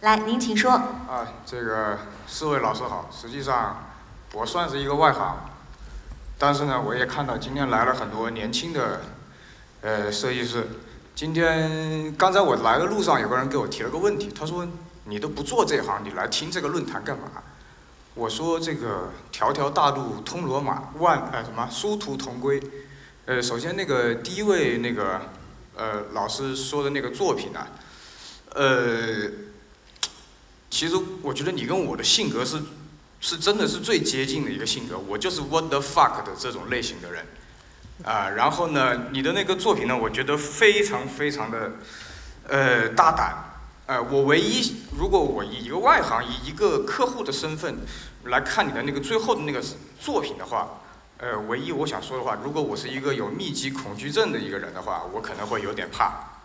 [0.00, 0.70] 来，您请说。
[0.70, 1.98] 啊，这个
[2.28, 3.10] 四位老师好。
[3.10, 3.84] 实际上，
[4.32, 5.36] 我算是一个外行，
[6.38, 9.00] 但是呢，我也看到今天来了很多年轻的
[9.80, 10.68] 呃设计师。
[11.16, 14.64] 今天刚才我来的路上，有个人给我提了个问题，他说
[15.06, 17.24] ：“你都不做这行，你来听这个论坛干嘛？”
[18.14, 22.62] 我说：“这个条条大路通罗马，万呃什么殊途同归。”
[23.26, 25.22] 呃，首先那个第一位那个
[25.76, 27.66] 呃老师说的那个作品呢，
[28.54, 29.28] 呃，
[30.78, 32.56] 其实我觉得你跟我的性格是
[33.18, 37.26] 是真的是最接近的一个性格，我就是 what the fuck 的这种类型的人。
[38.04, 41.72] 啊，然后呢，你的那个作品呢，我觉得非常非常的，
[42.46, 43.44] 呃，大胆。
[43.86, 47.78] 呃，我唯一如果我以一个外行，以一个客户的身份
[48.26, 49.60] 来看你的那个最后的那个
[50.00, 50.78] 作品的话，
[51.16, 56.37] 呃，唯一我想说的话，如果我是一个有密集恐惧症的一个人的话，我可能会有点怕。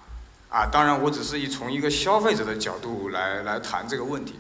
[0.53, 4.35] 啊，当然，我只是以从一个消费者的角度来来谈这个问题。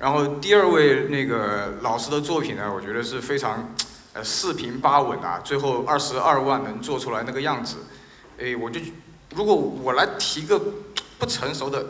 [0.00, 3.72] 然后第二位那个老师的作品呢，我觉得是非常。
[4.14, 7.78] 呃，四平八稳啊，最后二十二万能做出来那个样子，
[8.38, 8.80] 哎，我就
[9.34, 10.56] 如果我来提个
[11.18, 11.84] 不成熟的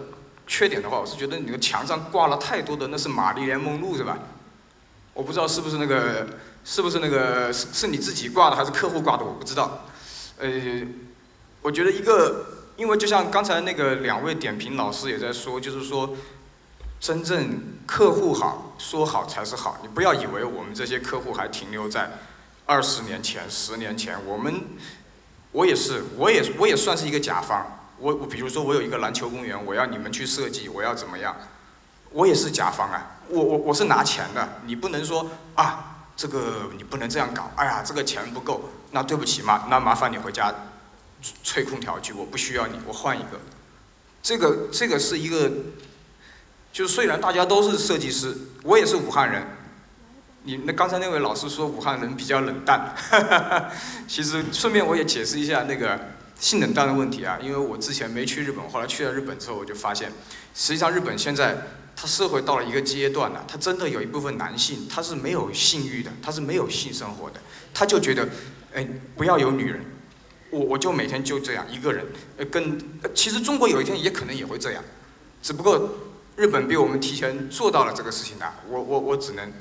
[0.46, 4.18] 缺点的话，我是觉得你的墙上挂了太多的那是玛丽莲梦露是吧？
[5.12, 6.26] 我不知道是不是那个
[6.64, 9.84] 是不是那个是是你自己挂的还是客户挂的，我不知道。
[10.38, 10.50] 呃，
[11.60, 12.46] 我觉得一个，
[12.76, 16.16] 因为就像刚才那个两位点评老师也在说，就是说。
[17.00, 19.76] 真正客户好，说好才是好。
[19.82, 22.10] 你不要以为我们这些客户还停留在
[22.64, 24.16] 二十年前、十年前。
[24.24, 24.54] 我们，
[25.52, 27.66] 我也是，我也我也算是一个甲方。
[27.98, 31.36] 我我比如说，我有一个篮球公园，我要你们去设计，我要怎么样？
[32.10, 33.20] 我也是甲方啊。
[33.28, 34.60] 我我我是拿钱的。
[34.64, 37.50] 你不能说啊，这个你不能这样搞。
[37.56, 40.50] 哎呀，这个钱不够，那对不起嘛，那麻烦你回家
[41.42, 43.40] 吹空调去，我不需要你，我换一个。
[44.22, 45.50] 这个这个是一个。
[46.72, 49.46] 就虽然大家都是设计师，我也是武汉人。
[50.42, 53.70] 你那刚才那位老师说武汉人比较冷淡，哈哈哈
[54.08, 55.98] 其实顺便我也解释一下那个
[56.40, 60.10] 性冷淡的问题啊，因为我之前没去日本，后来去了日本之后，我就发现，
[60.52, 61.56] 实际上日本现在
[61.94, 67.40] 他社会到了一个阶段了，他真的有一部分男性他是没有性欲的，他是没有性生活的，
[67.72, 68.28] 他就觉得，
[68.74, 68.84] 哎，
[69.16, 69.80] 不要有女人，
[70.54, 72.06] 我我就每天就这样一个人，
[72.36, 72.78] 呃，跟
[73.14, 74.82] 其实中国有一天也可能也会这样，
[75.42, 75.88] 只不过。
[76.36, 79.52] 日本比我们提前做到了这个事情呢，我我我只能，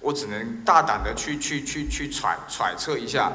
[0.00, 3.32] 我只能大胆的去去去去揣揣测一下，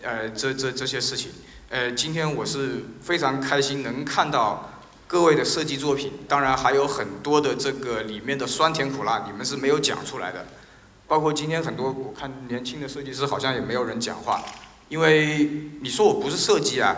[0.00, 1.30] 呃，这这这些事情，
[1.68, 4.70] 呃，今天我是非常开心能看到
[5.06, 10.46] 各位的设计作品，当然还有很多的这个里面的酸甜苦辣，你们是没有讲出来的，
[11.06, 14.42] 包括今天很多我看年轻的设计师好像也没有人讲话，
[14.88, 15.50] 因为
[15.80, 16.96] 你说我不是设计啊，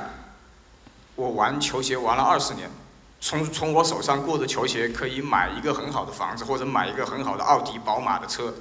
[1.16, 2.70] 我玩球鞋玩了二十年。
[3.22, 8.54] 从从我手上过的球鞋可以买一个很好的房子，或者买一个很好的奥迪、宝马的车，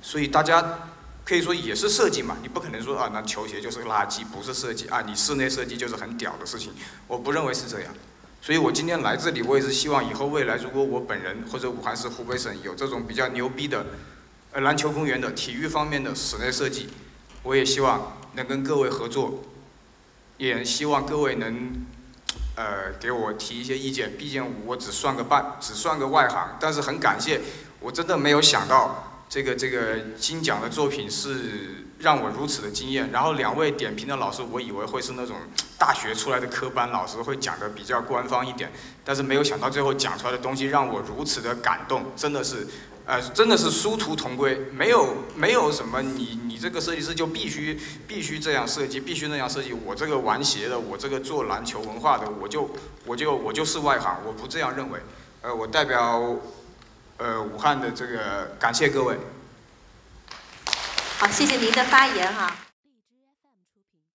[0.00, 0.88] 所以大家
[1.24, 2.38] 可以说也是设计嘛。
[2.40, 5.02] 你不可能说啊，那球鞋就是个垃圾，不是设计啊。
[5.02, 6.72] 你室内设计就是很屌的事情，
[7.06, 7.92] 我不认为是这样。
[8.40, 13.84] 所以我今天来这里，我也是希望以后未来，如果我本人或者武汉市、湖北省有这种比较牛逼的
[14.52, 16.88] 呃篮球公园的体育方面的室内设计，
[17.42, 19.42] 我也希望能跟各位合作，
[20.38, 21.86] 也希望各位能。
[22.54, 26.54] 呃，给我提一些意见，毕竟我只算个半，只算个外行。
[26.60, 27.40] 但是很感谢，
[27.80, 33.08] 我真的没有想到这个这个金奖的作品是让我如此的惊艳。
[33.10, 35.38] 然后两位点评的老师，我以为会是那种
[35.78, 38.70] 大学出来的科班老师，会讲的比较官方一点。
[39.02, 42.68] 但是没有想到最后讲出来的东西让我如此的感动，真的是。
[43.04, 49.72] 呃，真的是殊途同归，没有没有什么你你这个设计师就必须必须这样设计，必须那样设计。
[49.72, 52.70] 我这个玩鞋的，我这个做篮球文化的，我就
[53.04, 55.00] 我就我就是外行，我不这样认为。
[55.42, 56.36] 呃，我代表
[57.16, 59.18] 呃武汉的这个感谢各位。
[61.18, 62.54] 好，谢谢您的发言哈。